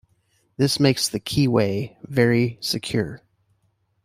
[0.57, 3.21] This makes the keyway very secure.